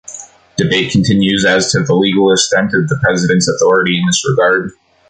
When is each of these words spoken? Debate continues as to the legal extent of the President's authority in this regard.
Debate 0.57 0.91
continues 0.91 1.45
as 1.47 1.71
to 1.71 1.83
the 1.83 1.93
legal 1.93 2.31
extent 2.33 2.73
of 2.73 2.87
the 2.87 2.97
President's 3.03 3.47
authority 3.47 3.99
in 3.99 4.05
this 4.07 4.25
regard. 4.27 4.71